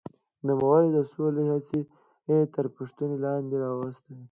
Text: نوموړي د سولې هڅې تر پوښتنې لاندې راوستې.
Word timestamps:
نوموړي 0.45 0.89
د 0.93 0.97
سولې 1.11 1.43
هڅې 1.51 1.79
تر 2.53 2.65
پوښتنې 2.75 3.15
لاندې 3.25 3.55
راوستې. 3.63 4.13